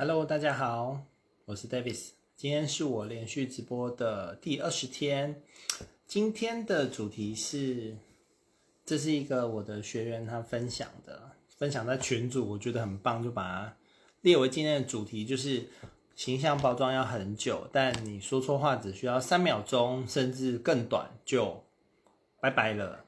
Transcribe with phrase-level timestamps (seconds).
[0.00, 0.98] Hello，大家好，
[1.44, 2.12] 我是 Davis。
[2.34, 5.42] 今天是我连续直播的第二十天。
[6.06, 7.98] 今天的主题是，
[8.86, 13.76] 这是一个我的学员他分享的，分享在群组，我觉得很棒，就把它
[14.22, 15.68] 列为今天的主题，就是
[16.16, 21.62] 形象包装要很久，但你说错话只需要三秒钟，甚至更短就
[22.40, 23.04] 拜拜了。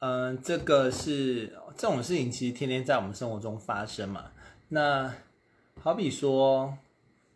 [0.00, 4.32] 嗯、呃，这个是这种事情，其实天天在我们生活中发生嘛。
[4.66, 5.14] 那
[5.80, 6.76] 好比说，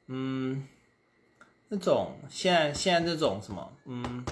[0.06, 0.66] 嗯，
[1.68, 4.24] 那种现在现在这种什么，嗯，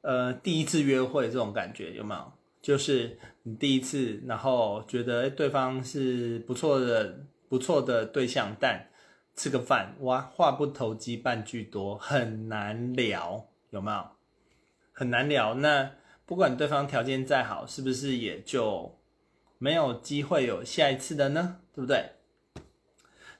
[0.00, 2.32] 呃，第一次约会这种感觉有没有？
[2.60, 8.88] 就是你第一次，然后觉得对方是不错的不错的对象，但
[9.36, 14.04] 吃个饭，哇，话不投机半句多，很难聊，有没有？
[14.90, 15.54] 很难聊。
[15.54, 15.92] 那
[16.24, 18.98] 不管对方条件再好，是不是也就
[19.58, 21.60] 没有机会有下一次的呢？
[21.72, 22.15] 对不对？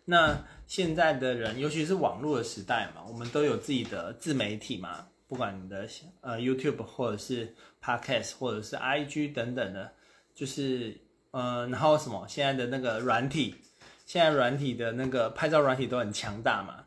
[0.09, 5.85] 那现在的人，尤其是网络的时代嘛，我们都有自己的自媒体嘛，不管你的
[6.21, 9.93] 呃 YouTube 或者是 Podcast 或者是 IG 等等的，
[10.33, 10.97] 就是
[11.33, 13.57] 呃，然后什么现在的那个软体，
[14.05, 16.85] 现在软体的那个拍照软体都很强大嘛，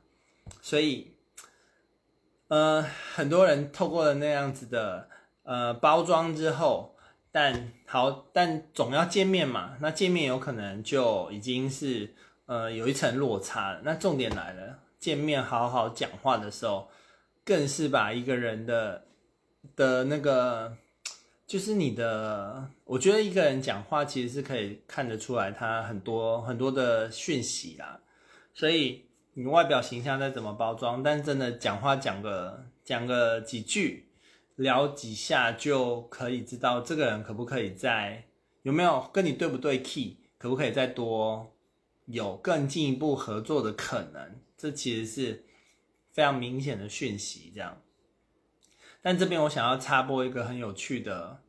[0.61, 1.13] 所以
[2.47, 2.81] 呃，
[3.13, 5.09] 很多人透过了那样子的
[5.43, 6.95] 呃包装之后，
[7.33, 12.15] 但好，但总要见面嘛，那见面有可能就已经是。
[12.49, 13.79] 呃，有一层落差。
[13.83, 16.89] 那重点来了，见面好好讲话的时候，
[17.45, 19.05] 更是把一个人的
[19.75, 20.75] 的那个，
[21.45, 27.99] 就是你的，我觉得一个人讲话其实是可以看得出来他很多很多的讯息啦。
[28.55, 29.05] 所以
[29.35, 34.09] 你外表形象再怎么包装，但真的讲话讲个讲个几句，
[34.55, 38.23] 聊几下就可以知道这个人可不可以再
[38.63, 41.53] 有没有跟你对不对 key，可不可以再多。
[42.11, 45.45] 有更进一步合作的可能，这其实是
[46.11, 47.51] 非常明显的讯息。
[47.53, 47.81] 这样，
[49.01, 51.43] 但这边我想要插播一个很有趣的、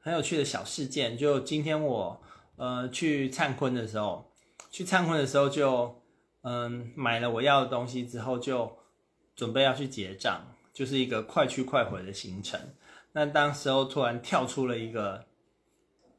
[0.00, 1.16] 很有趣的小事件。
[1.16, 2.22] 就今天我
[2.56, 4.30] 呃去灿坤的时候，
[4.70, 6.02] 去灿坤的时候就
[6.42, 8.78] 嗯买了我要的东西之后，就
[9.34, 12.60] 准备要去结账，就是一个快去快回的行程。
[13.12, 15.26] 那当时候突然跳出了一个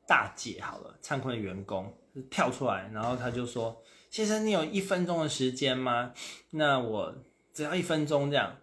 [0.07, 1.95] 大姐，好了，灿坤的员工。
[2.29, 3.81] 跳出来，然后他就说
[4.11, 6.13] ：“先生，你有一分钟的时间吗？
[6.51, 7.15] 那我
[7.51, 8.57] 只要一分钟这样。”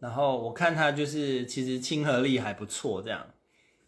[0.00, 3.24] 然后我看他就是其实亲和力还不错这样，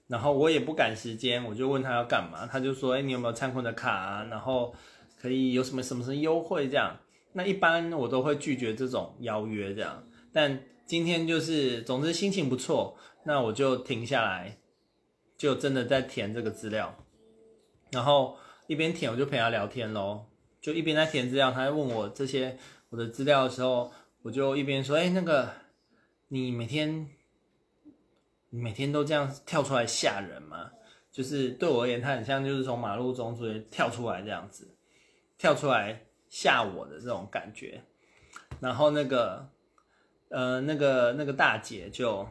[0.06, 4.24] 然后我也不赶时间，我就问他要干嘛，他就说：“哎，你有没有灿坤的卡啊？
[4.30, 4.72] 然后
[5.20, 6.96] 可以有什么什么什么优惠这样？”
[7.34, 14.58] 那一般我都会拒绝这种邀约这样，但今天就是总之心情不错，那我就停下来，
[15.36, 16.96] 就真的在填这个资料，
[17.90, 18.36] 然后。
[18.66, 20.26] 一边填我就陪他聊天咯，
[20.60, 22.56] 就一边在填资料，他在问我这些
[22.88, 23.92] 我的资料的时候，
[24.22, 25.50] 我就一边说：“哎，那个
[26.28, 27.06] 你每天
[28.48, 30.70] 你每天都这样跳出来吓人吗？
[31.12, 34.74] 就是对我而言，他很像就是从马路中直接跳出来这样子，
[35.36, 37.82] 跳出来吓我的这种感觉。
[38.60, 39.46] 然后那个
[40.30, 42.26] 呃那个那个大姐就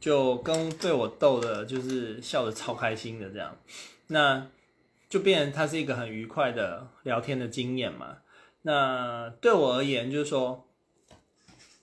[0.00, 3.56] 就跟被我逗的，就是笑得超开心的这样，
[4.08, 4.48] 那。
[5.14, 8.18] 就变成它是一个很愉快的聊天的经验嘛。
[8.62, 10.66] 那对我而言，就是说，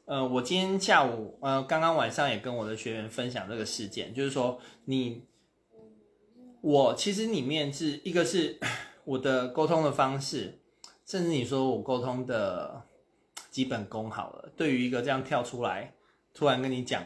[0.03, 5.24] 呃，我今天下午，呃，刚刚晚上也跟我的学员分享这个事件，就是说，你，
[6.59, 8.59] 我其实里面是一个是
[9.06, 10.59] 我的沟通的方式，
[11.06, 12.84] 甚至你说我沟通的
[13.50, 14.52] 基本功好了。
[14.58, 15.94] 对于一个这样跳出来，
[16.34, 17.02] 突然跟你讲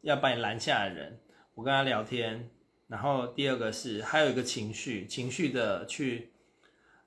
[0.00, 1.20] 要把你拦下的人，
[1.54, 2.50] 我跟他聊天。
[2.92, 6.30] 然后第二个是还有一个情绪，情绪的去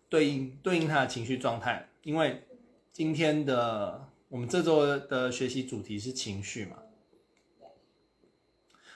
[0.09, 2.43] 对应对应他的情绪状态，因为
[2.91, 6.77] 今天的我们这周的学习主题是情绪嘛，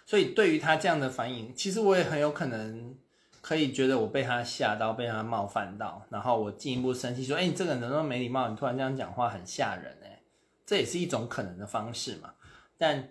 [0.03, 2.97] 所以对于他这样的反应，其实我也很有可能
[3.39, 8.49] 可以觉得我被他吓到，被他冒犯到，然后我进一步生气说：“哎，你这个人怎么没礼貌？
[8.49, 10.23] 你突然这样讲话很吓人哎！”
[10.65, 12.33] 这也是一种可能的方式嘛，
[12.79, 13.09] 但。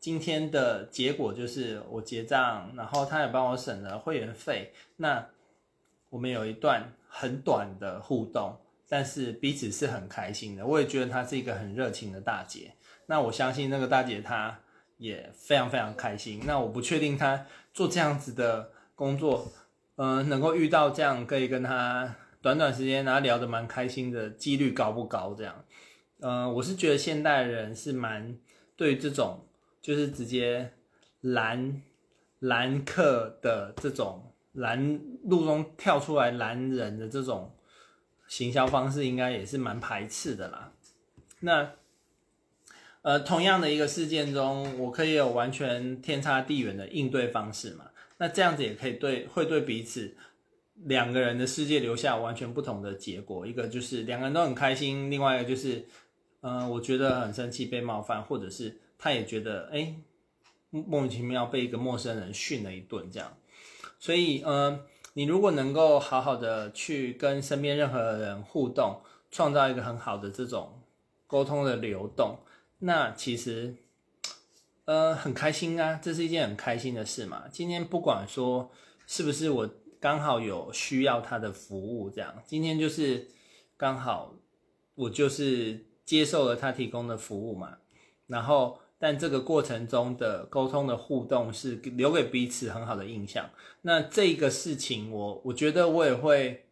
[0.00, 4.72] 今天的结果就是我结账，然后他也帮我省了会员费。
[4.96, 5.28] 那
[6.08, 8.56] 我们有一段很短的互动，
[8.88, 10.64] 但是彼此是很开心的。
[10.64, 12.74] 我也觉得她是一个很热情的大姐。
[13.06, 14.60] 那我相信那个大姐她
[14.98, 16.42] 也非常非常开心。
[16.46, 17.44] 那我不确定她
[17.74, 19.52] 做这样子的工作，
[19.96, 25.34] 嗯、能够遇到这样可以跟她短短时间然后聊得蛮开心的几率高不高？
[25.34, 25.64] 这样，
[26.20, 28.38] 嗯、我是觉得现代人是蛮
[28.76, 29.44] 对这种。
[29.80, 30.72] 就是直接
[31.20, 31.82] 拦
[32.40, 37.54] 拦客的这种拦路中跳出来拦人的这种
[38.26, 40.72] 行销方式应该也是蛮排斥的啦。
[41.40, 41.72] 那
[43.02, 47.86] 呃，同样的一个事件中，我可以有完全天差地远的应对方式嘛？
[48.18, 50.16] 那这样子也可以对，会对彼此
[50.74, 53.46] 两个人的世界留下完全不同的结果。
[53.46, 55.86] 一个就是两个人都很开心，另外一个就是，
[56.40, 59.94] 嗯、我觉得很生气，被冒犯，或者是他也觉得，哎，
[60.70, 63.36] 莫名其妙被一个陌生人训了一顿，这样。
[63.98, 64.80] 所以，嗯、
[65.14, 69.00] 你如果能够好好的去跟身边任何人互动，
[69.30, 70.80] 创造一个很好的这种
[71.26, 72.38] 沟通的流动，
[72.78, 73.74] 那其实，
[74.84, 77.44] 呃，很开心啊，这是一件很开心的事嘛。
[77.50, 78.70] 今天不管说
[79.06, 79.68] 是不是我
[80.00, 83.26] 刚好有需要他的服务，这样，今天就是
[83.76, 84.34] 刚好
[84.94, 87.76] 我就是接受了他提供的服务嘛，
[88.26, 88.80] 然后。
[89.00, 93.48] 但这个过程中的沟通的互动是留给彼此很好的印象。
[93.82, 96.66] 那这个事情我，我觉得我也会，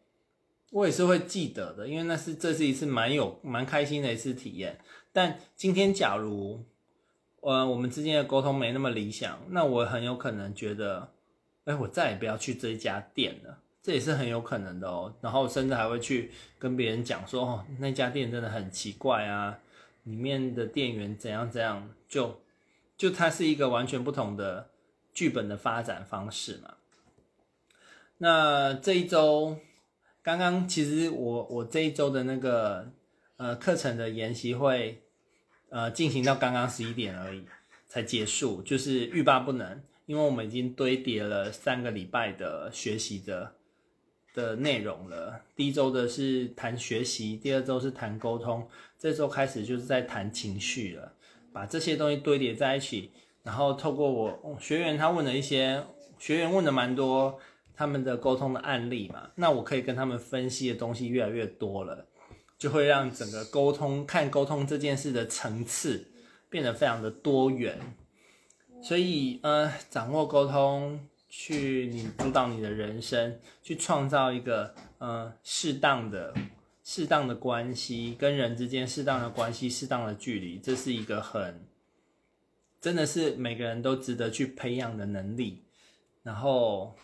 [0.72, 4.80] 我也是会记得的，因为那是这是一次蛮有蛮开心的一次体验。
[5.12, 6.64] 但今天假如，
[7.42, 11.12] 呃，我们之间的沟通没那么理想，那我很有可能觉得，
[11.66, 15.14] 哎，我再也不要去这一家店了，这也是很有可能的哦。
[15.20, 19.60] 然后甚至还会去跟别人讲说，哦，那家店真的很奇怪啊。
[20.02, 22.40] 里面的店员怎样怎样，就
[22.96, 24.70] 就它是一个完全不同的
[25.14, 26.74] 剧本的发展方式嘛。
[28.18, 29.56] 那这一周，
[30.22, 32.90] 刚刚其实我我这一周的那个
[33.36, 35.02] 呃课程的研习会，
[35.68, 37.44] 呃进行到刚刚十一点而已
[37.86, 43.55] 才结束，就是欲罢不能，因为我们已经堆叠了三个礼拜的学习的。
[44.36, 45.40] 的内容了。
[45.56, 48.68] 第一周的是谈学习，第二周是谈沟通，
[48.98, 51.14] 这周开始就是在谈情绪了。
[51.52, 53.10] 把这些东西堆叠在一起，
[53.42, 55.82] 然后透过我学员他问了一些，
[56.18, 57.38] 学员问的蛮多
[57.74, 62.06] 他们的沟通的案例嘛，那我可以跟他们分析的东西越来越多了，
[62.58, 66.08] 就会让整个沟通看沟通这件事的层次
[66.50, 67.78] 变得非常的多元。
[68.82, 71.00] 所以呃，掌握沟通。
[71.28, 76.32] 去你主导你的人生，去创造一个呃适当的、
[76.84, 81.66] 适当的关系，跟人之间适当的关系、适当的距离，这是一个很
[82.80, 85.64] 真的是每个人都值得去培养的能力。
[86.22, 86.96] 然后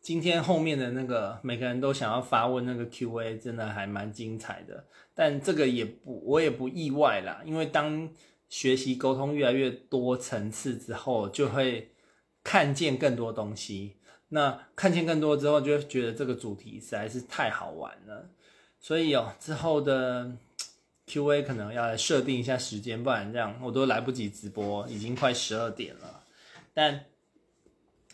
[0.00, 4.86] 今天后面的那个每个人都想要发问那个 Q&A，真的还蛮精彩的。
[5.14, 8.08] 但这个也不我也不意外啦，因为当
[8.48, 11.88] 学习沟通越来越多层次之后，就会。
[12.52, 13.96] 看见更多东西，
[14.28, 18.28] 那看见更多之后，就会觉得这个主题实在是太好玩了。
[18.78, 20.30] 所以哦，之后的
[21.06, 26.24] Q&A 可能要来设定一下时间，不然这样我都来不及直播，已经快十二点了。
[26.74, 27.06] 但，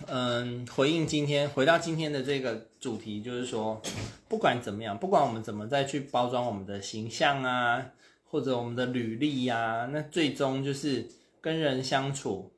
[0.07, 3.83] 嗯，回应今天，回到今天的这个主题，就是说，
[4.29, 7.85] 不管怎么样，不管我们怎么再去包装我们的形象啊，
[8.25, 11.09] 或者我们的履历呀，那最终就是
[11.41, 12.53] 跟人相处。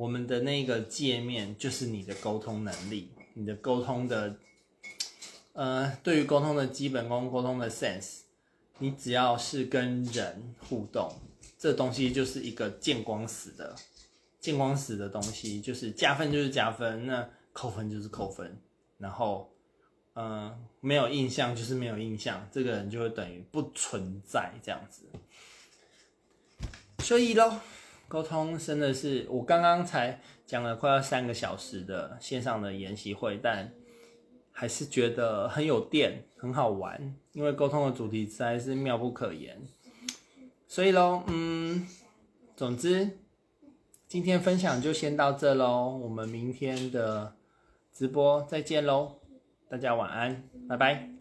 [0.00, 4.34] 我们的那个界面就是你的沟通能力，你的沟通的，
[5.52, 8.20] 呃，对于沟通的基本功、沟通的 sense，
[8.78, 11.12] 你只要是跟人互动，
[11.58, 13.76] 这东西就是一个见光死的、
[14.40, 18.58] 见光死的东西，就是加分就是加分，那扣分就是扣分，
[18.96, 19.52] 然后，
[20.14, 25.02] 嗯、呃，没有印象就是没有印象，这个人就会等于不存在这样子，
[27.00, 27.60] 所以喽。
[28.10, 33.72] 沟通真的是，我刚刚才讲了快要三个小时的线上的研习会，但
[34.50, 39.62] 还是觉得很有电，很好玩，因为沟通的主题实在是妙不可言。
[40.66, 41.86] 所以喽，嗯，
[42.56, 43.16] 总之
[44.08, 47.36] 今天分享就先到这喽，我们明天的
[47.92, 49.20] 直播再见喽，
[49.68, 51.19] 大家晚安，拜拜。